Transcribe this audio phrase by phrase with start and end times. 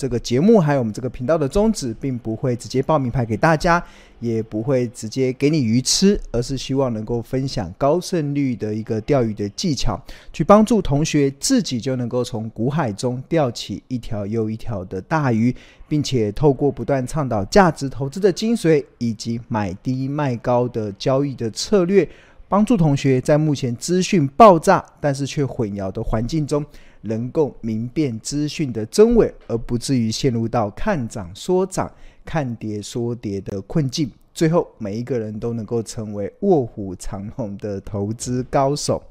[0.00, 3.84] 这个节目还有我们这个频道的宗旨，并不会直接报名牌给大家，
[4.18, 10.00] 也不会直接给你鱼吃，而是希望能够分享高胜率的一个钓鱼的技巧，
[10.32, 15.54] 去帮助同学自己就能够从股海中钓起一条又一条的大鱼，
[15.86, 22.08] 并且透过不断倡导价值投资的精髓，以及买低卖高的交易的策略，
[22.48, 26.64] 帮助同学在目前资讯爆炸但是却混淆的环境中，
[27.02, 31.90] 能够明辨资讯的真伪，而不至于陷入到看涨说涨、
[32.24, 34.10] 看跌说跌的困境。
[34.32, 39.02] 最后，每一个人都能够成为卧虎藏龙的投资高手。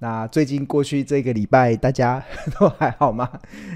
[0.00, 2.22] 那最近过去这个礼拜，大家
[2.58, 3.28] 都还好吗？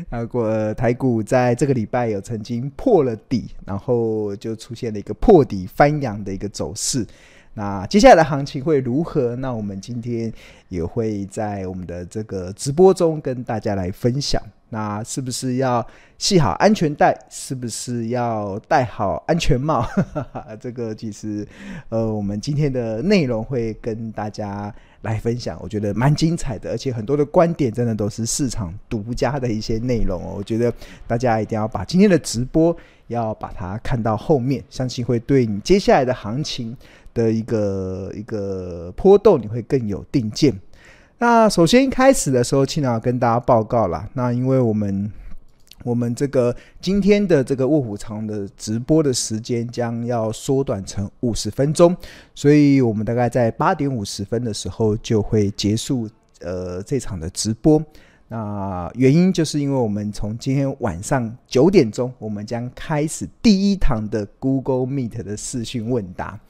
[0.09, 7.07] 啊，过台股在这个礼拜有曾经破了底，然后就出现了一个破底翻扬的一个走势。
[7.55, 9.37] 那接下来的行情会如何？
[9.37, 10.33] 那我们今天
[10.69, 14.43] 也会在我们的这个直播中跟大家来分享。
[14.71, 15.87] 那是不是要
[16.17, 17.15] 系好安全带？
[17.29, 19.87] 是不是要戴好安全帽？
[20.59, 21.47] 这个其实，
[21.91, 30.37] 呃，我们今天的内容会跟大家来分享，我觉得蛮精彩的，而且很多的观点真的都是市场独家的一些内容哦。
[30.39, 30.73] 我觉得
[31.07, 32.75] 大家一定要把今天的直播
[33.09, 36.75] 要把它看到后面，相信会对你接下来的行情
[37.15, 40.59] 的一个一个波动，你会更有定见。
[41.19, 44.09] 那首先一开始的时候，青鸟跟大家报告啦。
[44.15, 45.13] 那因为我们
[45.85, 51.97] 我们这个今天的这个卧虎藏的直播的时间将要缩短成五十分钟，
[52.35, 56.09] 所以我们大概在八点五十分的时候就会结束
[56.41, 57.81] 呃这场的直播。
[58.27, 66.41] 那原因就是因为我们从今天晚上九点钟，我们将开始第一堂的 Google Meet 的视讯问答。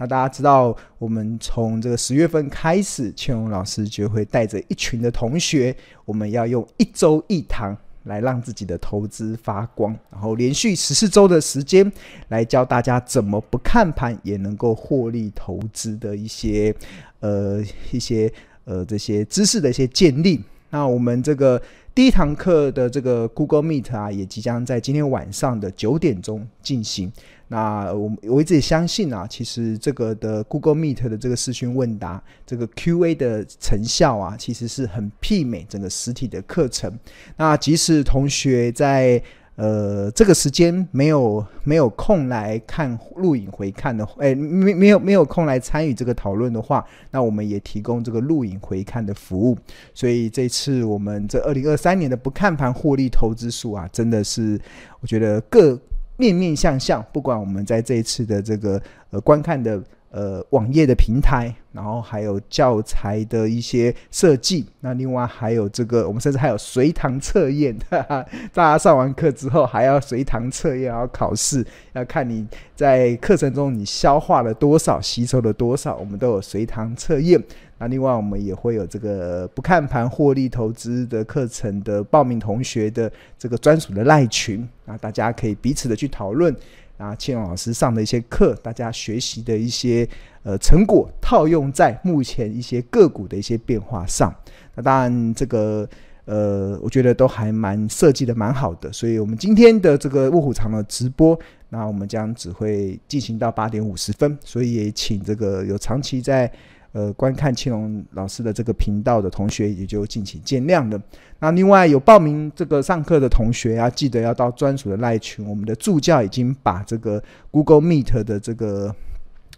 [0.00, 5.76] 那大家知道，我们从这个十月份开始，千荣老师就会带着一群的同学，
[6.06, 11.92] 我们要用一周一堂来让自己的投资发光，然后连续十四周的时间
[12.28, 16.74] 来教大家怎么不看盘也能够获利投资的一些
[17.18, 18.32] 呃一些
[18.64, 20.42] 呃这些知识的一些建立。
[20.70, 21.60] 那我们这个
[21.94, 27.12] 第一堂课的这个 Google Meet 啊，也即将在今天晚上的九点钟进行。
[27.52, 36.96] 那我我一直也相信啊，其实这个的 Google Meet 的这个视讯问答，这个 QA 的成效啊，其实是很媲美整个实体的课程。
[37.36, 39.20] 那即使同学在
[39.56, 49.58] 呃，这个时间没有没有空来看录影回看的，哎，没没有没有空来参与这个讨论的话，那我们也提供这个录影回看的服务。
[49.92, 54.58] 所以这次我们这二零二三年的不看盘获利投资数啊，真的是
[55.00, 55.78] 我觉得各
[56.20, 57.04] 面面相向。
[57.12, 59.82] 不管我们在这一次的这个呃观看的。
[60.10, 72.44] 呃，网页的平台，然后还有教材的一些设计，那另外还有这个，我们甚至还有随堂测验，哈哈，大家上完课之后还要随堂测验，要考试，要看你
[72.74, 77.40] 在课程中你消化了多少，吸收了多少，我们都有随堂测验。
[77.78, 86.54] 那另外我们也会有这个不看盘获利投资的课程的报名同学的这个专属的赖群，啊，大家可以彼此的去讨论。
[87.00, 90.06] 啊，庆荣老师上的一些课，大家学习的一些
[90.42, 94.30] 呃成果，套用在目前一些个股的一些变化上。
[94.74, 95.88] 那当然，这个
[96.26, 98.92] 呃，我觉得都还蛮设计的蛮好的。
[98.92, 101.38] 所以我们今天的这个卧虎藏龙直播，
[101.70, 104.38] 那我们将只会进行到八点五十分。
[104.44, 106.52] 所以也请这个有长期在。
[106.92, 111.00] 呃，观看青龙老师的这个频道的同学也就敬请见谅了。
[111.38, 115.46] 那另外有报名这个上课的同学啊，记得要到专属的赖群。
[115.46, 118.94] 我们的助教已经把这个 Google Meet 的这个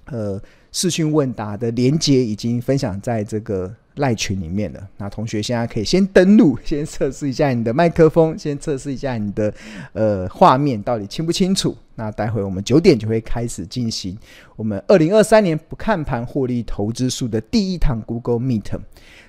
[0.07, 0.41] 呃
[0.73, 3.75] 视讯问答的连接已经分享在这个。
[3.97, 9.53] 赖群里面的那同学现在可以先登录，先测试一下你的麦克风，先测试一下你的
[9.93, 11.77] 呃画面到底清不清楚。
[11.95, 14.17] 那待会我们九点就会开始进行
[14.57, 18.79] 我们二零二三年不看盘获利投资术的第一堂 Google Meet。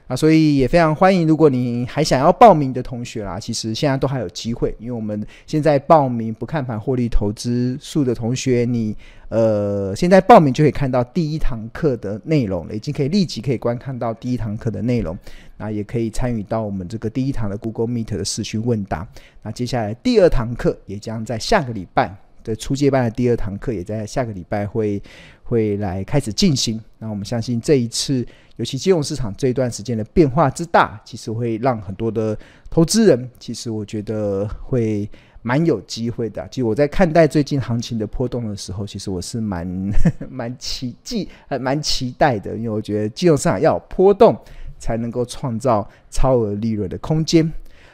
[0.06, 8.94] 啊，所以也非常欢迎，如果你还想要报名的同学啦，其实现在都还有机会，因为我们现在报名不看盘获利投资术的同学，你
[9.30, 15.18] 呃现在报名就可以看到第一堂课的内容了，已经可以立即可以观看到第一堂课的内容，
[15.56, 19.08] 那也可以参与到我们这个第一堂的 Google Meet 的视讯问答。
[19.42, 22.14] 那接下来第二堂课也将在下个礼拜
[22.44, 25.02] 的初阶班的第二堂课，也在下个礼拜会
[25.44, 26.80] 会来开始进行。
[27.00, 28.26] 那我们相信这一次。
[28.58, 32.38] 尤其金融市场这一段时间的变化之大，其实会让很多的
[32.70, 35.10] 投资人，其实我觉得会
[35.42, 36.48] 蛮有机会的。
[36.52, 39.68] 其实我在看待最近行情的波动的时候，其实我是蛮
[40.30, 44.38] 蛮期冀还蛮期待的，因为我觉得金融市场要有波动，
[44.78, 47.52] 才能够创造超额利润的空间。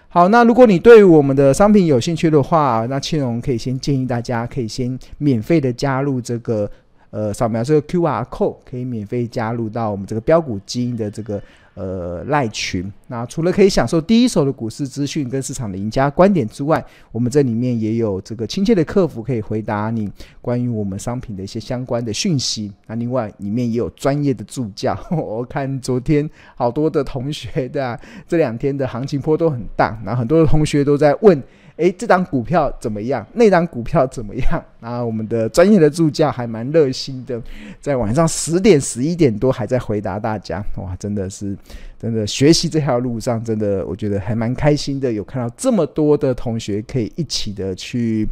[0.09, 6.69] 好，那如果你对我们的商品有兴趣的话，那庆荣可以先建议大家可以先免费的加入这个。
[7.11, 11.41] 呃，扫描这个 QR code 可以免费加入到我们这个标股基因的这个
[11.79, 12.91] 呃赖群。
[13.07, 20.11] 那除了可以享受第一手的股市资讯跟市场的赢家观点之外，我们这里面也有这个亲切的客服可以回答你
[20.41, 22.71] 关于我们商品的一些相关的讯息。
[22.85, 24.93] 那另外里面也有专业的助教。
[25.09, 27.97] 我看昨天好多的同学对啊，
[28.27, 31.41] 这两天的行情波都很大，然后很多的同学都在问。
[31.79, 33.25] 诶，这张股票怎么样？
[33.31, 34.63] 那张股票怎么样？
[34.81, 37.41] 然后我们的专业的助教还蛮热心的，
[37.79, 40.61] 在晚上十点、十一点多还在回答大家。
[40.75, 41.57] 哇，真的是，
[41.97, 45.09] 真的学习这条路上，真的我觉得还蛮开心的。
[45.09, 48.27] 有看到这么多的同学可以一起的去，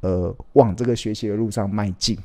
[0.00, 2.18] 呃，往这个学习的路上迈进。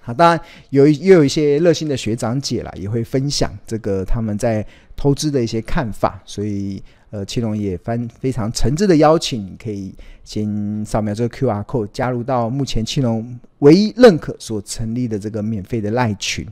[0.00, 0.40] 好，当然
[0.70, 6.80] 有又有一些热心的学长姐啦，也会分享这个他们在投资的一些看法，所以。
[7.10, 9.94] 呃，青龙也翻非常诚挚的邀请，可以
[10.24, 16.46] 先扫描这个 QR code，加入到目前青龙唯一认可所成立的这个免费的赖群。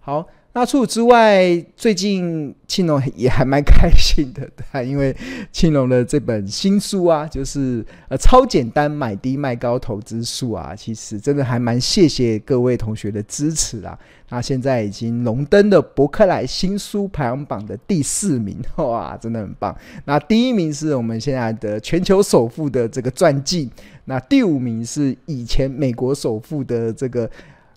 [0.00, 0.26] 好。
[0.52, 5.16] 那除此之外，最近庆隆也还蛮开心的，对，因为
[5.52, 13.96] 庆隆的这本新书啊，就是呃超简单买低卖高投资术啊，其实真的还蛮谢谢各位同学的支持啊。
[14.28, 19.76] 那现在已经荣登的博客来新书排行榜的第四名，哇，真的很棒。
[20.04, 23.70] 那第一名是我们现在的全球首富的这个传记，
[24.06, 27.30] 那第五名是以前美国首富的这个。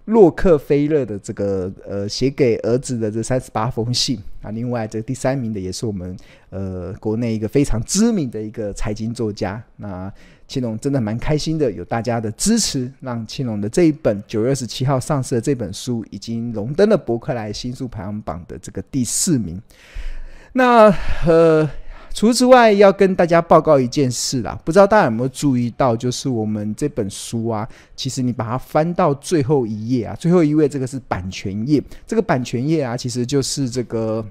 [0.06, 6.18] 洛克菲勒的这个呃写给儿子的这三十八封信啊，另外这第三名的也是我们
[6.50, 9.64] 呃国内一个非常知名的一个财经作家。
[9.78, 10.12] 那
[10.48, 19.62] 庆隆真的蛮开心的，有大家的支持，让庆隆的这一本九月二十七号上市的这本书已经荣登了博客来新书排行榜的这个第四名。
[20.52, 20.94] 那
[21.26, 21.70] 呃。
[22.14, 34.24] 除此之外，要跟大家报告一件事啦，不知道大家有没有注意到，就是我们这本书啊，其实你把它翻到最后一页啊，最后一页这个是版权页，这个版权页啊，其实就是这个，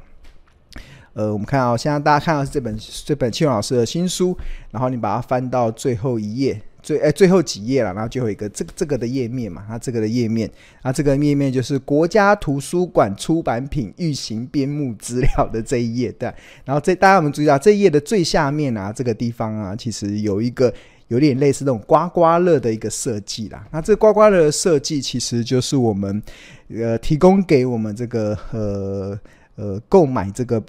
[1.15, 4.37] 呃，我们看啊现在大家看到是这本这本庆荣老师的新书，
[4.71, 6.63] 然后你把它翻到最后一页。
[6.83, 10.51] 最哎，最后几页了，然后最后一个这个这个的页面嘛，它这个的页面，
[10.83, 16.33] 啊，这个页面就是国家图书馆出版品预行编目资料的这一页，对。
[16.65, 20.75] 然后这大家有没有注意到这一页的最下面啊，这个地方啊，其实有一个
[21.07, 23.65] 有点类似那种刮刮乐的一个设计啦。
[23.71, 26.21] 那这刮刮乐的设计其实就是我们
[26.75, 29.19] 呃提供给我们这个呃
[29.55, 30.61] 呃购买这个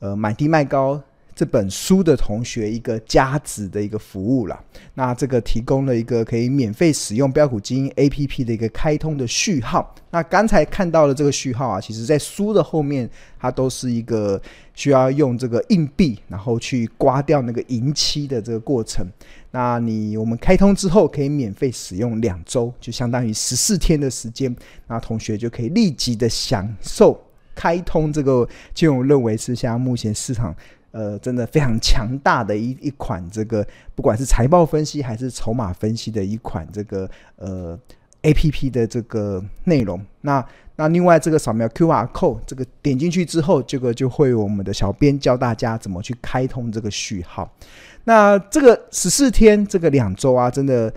[0.00, 1.02] 呃买低卖高。
[1.34, 4.62] 这本书的同学一个加值的一个服务了，
[4.94, 9.92] 那这个提供了一个可以免费使用标股基因 APP 的一个开通的序号。
[10.10, 14.40] 那刚才看到的这个序号啊，其实在书的后面，它都是一个
[14.74, 19.04] 需要用这个硬币，然后去刮掉那个银漆的这个过程。
[19.50, 24.54] 那你我们开通之后，可以免费使用两周，就相当于十四天的时间。
[24.86, 27.20] 那同学就可以立即的享受
[27.56, 30.54] 开通这个，就我认为是现在目前市场。
[30.94, 37.76] 呃，真的非常强大的一一款这个，不管是财报分析还是筹码分析的一款这个呃
[38.22, 40.00] APP 的这个内容。
[40.20, 40.46] 那
[40.76, 47.52] 那另外这个扫描 QR code，这个点进去之后，这个就会我们的小编教大家怎么去开通这个序号。
[48.04, 50.94] 那这个十四天这个两周啊，真的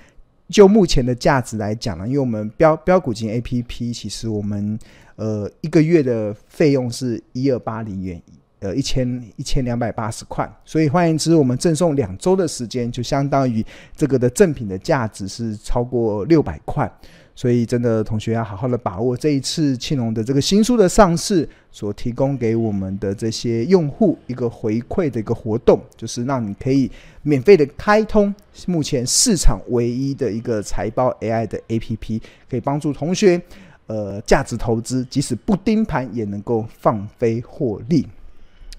[0.47, 4.77] 就目前的价值来讲呢，因为我们标标股金 APP，其实我们
[5.15, 8.21] 呃一个月的费用是一二八零元。
[8.59, 13.63] 呃，一千一千两百八十块，所以换言之，我们赠送两周的时间，就相当于
[13.95, 16.91] 这个的赠品的价值是超过六百块。
[17.35, 26.89] 所以，真的同学要好好的把握这一次庆隆的这个新书的上市所提供给我们的这些用户一个回馈的一个活动，就是让你可以
[27.21, 28.33] 免费的开通
[28.65, 33.39] 目前市场唯一的一个财报 AI 的 APP，可以帮助同学
[33.85, 38.07] 呃价值投资，即使不盯盘也能够放飞获利。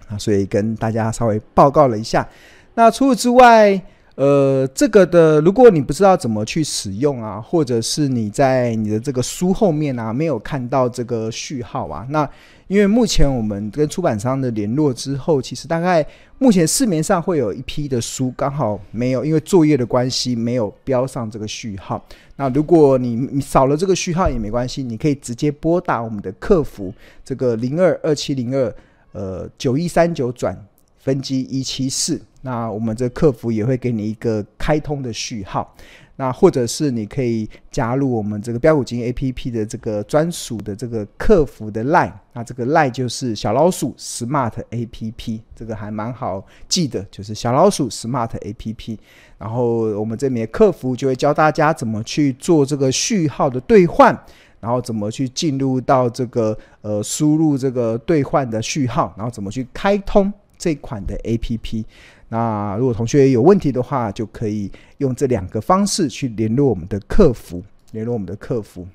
[0.09, 2.27] 啊，所以跟大家稍微报告了一下。
[2.75, 3.81] 那除此之外，
[4.15, 12.29] 呃，这个的，如果你不知道怎么去使用啊，或者是你在你的这个书后面啊没有看到这个序号啊，那
[12.67, 16.05] 因为目前我们跟出版商的联络之后，其实大概
[16.39, 22.05] 目前市面上会有一批的书刚好没有，因为作业的关系没有标上这个序号。
[22.35, 26.93] 那如果你你少了这个序号也没关系，你可以直接拨打我们的客服，
[27.25, 28.75] 这个零二二七零二。
[29.13, 30.57] 呃，九一三九转
[30.97, 35.75] 分机一七四，那我们这客服也会给你一个开通的序号。
[36.21, 48.99] 那或者是你可以加入我们这个标股金 A P P 的这个专属的这个客服的 Line，那这个 Line 就是小老鼠 Smart A P P，这个还蛮好记的，就是小老鼠 Smart A P P。
[49.39, 54.13] 然后我们这边的客服就会教大家怎么去做这个序号的兑换，
[54.61, 61.85] 然后怎么去进入到这个呃输入这个兑换的序号，然后怎么去开通这款的 A P P。
[62.31, 67.63] 那如果同学有问题的话，就可以用这两个方式去联络我们的客服，
[67.93, 68.87] 联络我们的客服。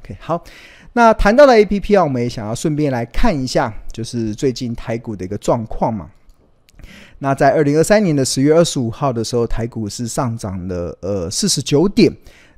[0.00, 0.42] OK，好，
[0.94, 6.10] 那谈到了 APP 啊，我们也想要顺便来看一下，就是最近台股的一个状况嘛。
[7.18, 12.10] 那在二零二三年的十月二十五号的时候，台股是上涨了呃四十九点。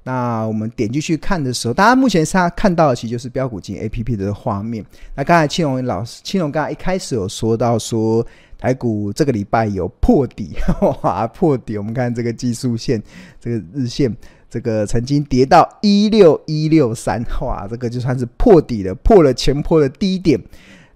[0.06, 4.86] 那我们点进去看的时候，大家目前上看到的其实就是标股金 APP 的画面。
[5.16, 8.24] 那刚才青龙老师，青龙刚才一开始有说到说。
[8.58, 10.56] 台股这个礼拜有破底，
[11.02, 11.76] 哇，破底！
[11.76, 13.00] 我们看这个技术线，
[13.38, 14.10] 这个日线，
[14.48, 20.42] 这个曾经跌到一六一六三，哇，这个就算是破底了，破了前破的低点。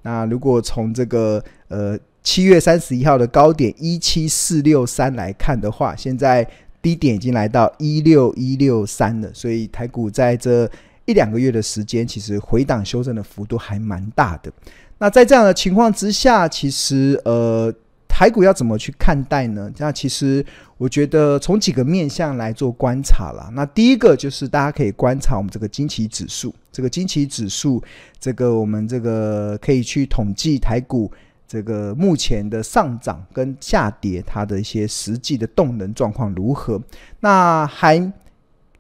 [0.01, 6.49] 那如果从这个呃七月三十一号的高点一七四六三来看的话，现在
[6.83, 10.71] 低点已经来到一六一六三了，所以台股在这
[11.07, 14.53] 一两个月的时间，其实回档修正的幅度还蛮大的。
[14.99, 17.73] 那在这样的情况之下，其实呃，
[18.07, 19.73] 台股要怎么去看待呢？
[19.79, 20.45] 那其实
[20.77, 23.51] 我觉得从几个面向来做观察啦。
[23.55, 27.83] 那第一个就是大家可以观察我们这个惊奇指数，这个惊奇指数，
[28.19, 31.11] 这个我们这个可以去统计台股
[31.51, 36.81] 这个目前的上涨跟下跌，它的一些实际的动能状况如何。
[37.19, 38.13] 那还。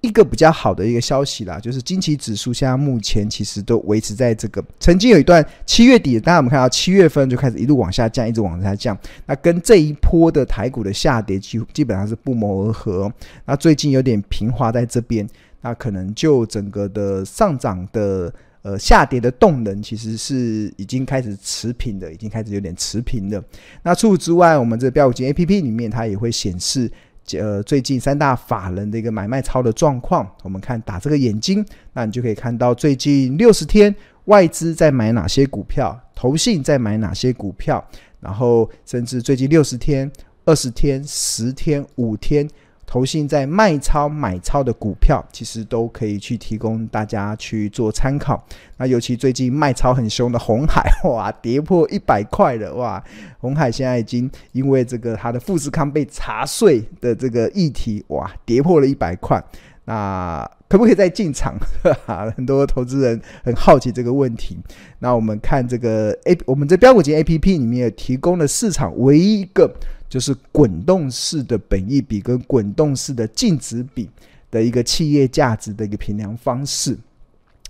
[0.02, 8.96] 一个比较好的一个消息啦，就是惊奇指数现在目前其实都维持在这个，曾经有一段七月底，大家我们看到七月份就开始一路往下降，一直往下降，
[9.26, 13.12] 那跟这一波的台股的下跌基基本上是不谋而合。
[13.44, 15.28] 那最近有点平滑在这边，
[15.60, 23.42] 那可能就整个的上涨的呃下跌的动能其实是已经开始持平的，已经开始有点持平的。
[23.82, 26.90] 那除此之外，我们这个飙股金 APP 里面它也会显示。
[27.38, 37.86] 呃，最近三大法人的一个买卖超的状况，我们看打这个眼睛，那你就可以看到最近六十天外资在买哪些股票，投信在买哪些股票，
[38.18, 40.10] 然后甚至最近六十天、
[40.44, 42.48] 二十天、十天、五天。
[42.90, 48.44] 投信在卖超买超的股票，其实都可以去提供大家去做参考。
[48.76, 53.00] 那尤其最近卖超很凶的红海， 哇，跌破一百块了，哇！
[53.38, 59.40] 红海现在已经因为这个它的富士康被查税的这个议题，哇，跌破了一百块。
[59.84, 61.56] 那可不可以再进场？
[62.36, 64.58] 很多投资人很好奇这个问题。
[65.00, 69.72] 那我们看这个 A，我们在标股金 APP 里面也提供了市场唯一一个。
[70.10, 74.10] 就是滚动式的本益比跟滚动式的净值比
[74.50, 76.98] 的一个企业价值的一个评量方式。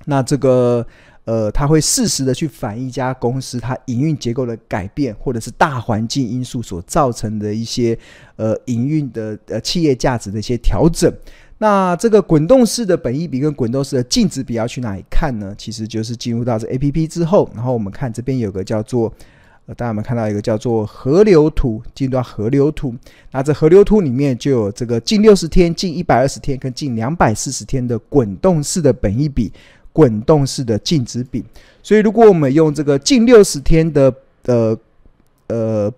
[0.07, 0.87] 那这个
[1.27, 7.99] 呃，它会适时的去反映一家公司它营运结构的改变，或者是大环境因素所造成的一些
[8.37, 11.13] 呃营运的呃企业价值的一些调整。
[11.61, 15.55] 那这个滚动式的本益比跟滚动式的净值比要去哪里看呢？
[15.57, 19.13] 其实就是进入到这 APP 之后，然后我们看这边有个叫做。
[19.67, 21.81] 呃大家有没有看到一个叫做河流图？
[21.95, 22.93] 进入到河流图，
[23.31, 29.53] 那这河流图里面就有这个近六十天、近一百二十天跟近两百四十天的滚动式的本益比、
[29.93, 31.45] 滚动式的净值比。
[31.85, 34.13] 所以，如果我们用这个近六十天的
[34.47, 34.77] 呃
[35.47, 35.93] 呃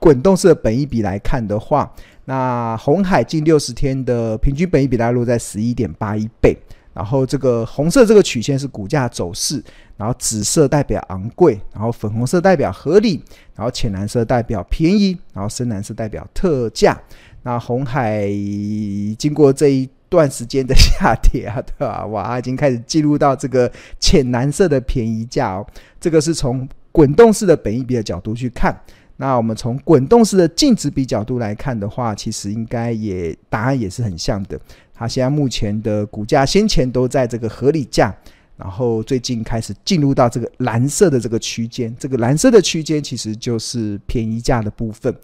[0.00, 6.56] 滚动式的本益比来看的话，那红海近六十天的平均本益比大概落在十一点八一倍。
[6.94, 9.60] 然后这个红色这个曲线是股价走势，
[9.96, 13.20] 然后紫色代表昂贵，然后粉红色代表合理，
[13.56, 16.96] 然后浅蓝色代表便宜，然后深蓝色代表特价。
[17.42, 18.28] 那红海
[19.18, 22.06] 经过这一段时间的下跌啊，对吧？
[22.06, 25.66] 哇，已经开始进入到这个浅蓝色的便宜价哦。
[26.00, 28.72] 这个是从滚动式的本益比的角度去看。
[29.16, 34.58] 那我们从滚动式的净值比角度来看的话，其实应该也答案也是很像的。
[34.92, 38.12] 它现在目前的股价先前都在这个合理价，
[38.56, 45.14] 然后最近开始进入到这个蓝色的这个区间，这个蓝色的区间其实就是便宜价的部分。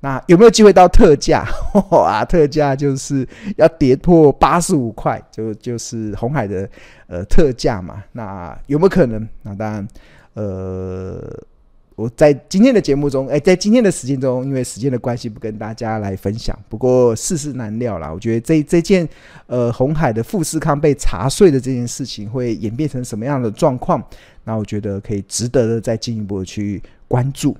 [0.00, 1.46] 那有没有机会到特价？
[1.90, 3.26] 啊，特价就是
[3.56, 6.68] 要跌破八十五块，就就是红海的
[7.06, 8.02] 呃特价嘛。
[8.10, 9.28] 那有没有可能？
[9.42, 9.88] 那当然，
[10.34, 11.22] 呃。
[11.96, 16.56] 我在今天的节目中，哎，在今天的时间中，因为时间的关系，不跟大家来分享。
[16.68, 19.08] 不过世事难料啦，我觉得这这件，
[19.46, 24.02] 呃，红海的富士康被查税的这件事情会演变成什么样的状况？
[24.44, 27.56] 那我觉得可以值得的再进一步的去关注。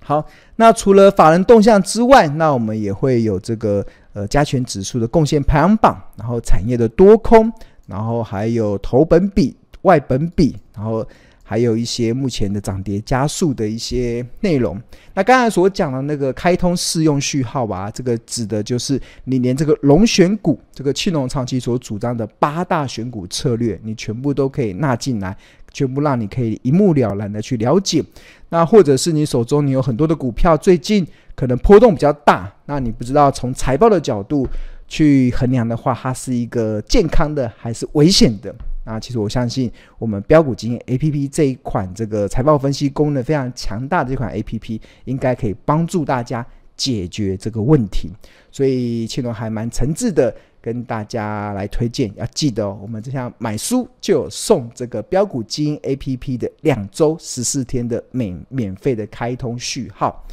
[0.00, 7.52] 好，那除了法人动向之外，那我们也会有这个呃加权指数的贡献排行榜，然后产业的多空，
[7.88, 11.04] 然后还有投本比、外本比，然后。
[11.48, 14.76] 还有一些目前的涨跌加速的一些内容。
[15.14, 25.34] 那刚才所讲的那个开通试用序号吧，这个指的就是你连这个龙选股，这个庆隆长期所主张的八大选股策略，你全部都可以纳进来，
[25.72, 28.04] 全部让你可以一目了然的去了解。
[28.48, 34.46] 那或者是你手中你有很多的股票，最近可能波动比较大，那你不知道从财报的角度
[34.88, 38.54] 去衡量的话，它是一个健康的还是危险的？
[38.86, 48.08] 那其实我相信，我们标股经验 APP 这一款这个财报分析功能非常强大的这款 APP，应该可以帮助大家解决这个问题。
[48.52, 60.24] 所以庆龙还蛮诚挚的跟大家来推荐，要记得哦，我们这项买书就有送这个标股经验 APP 的两周十四天的免免费的开通序号。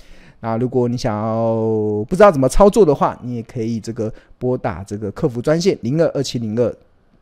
[0.41, 6.71] 那如果你想要不知道怎么操作的话，你也可以这个拨打这个客服专线零二二七零二。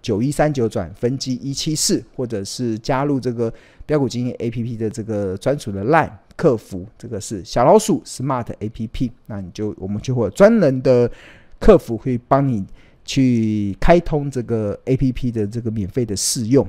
[0.01, 3.53] 九一三九转分机一七四，或者是加入这个
[3.85, 11.09] 标股精英 A P P 的这个专属的 LINE 客服，这个是小老鼠 Smart A P P，那你就我们就会有专人的
[11.59, 12.65] 客服会帮你
[13.05, 16.67] 去开通这个 A P P 的这个免费的试用。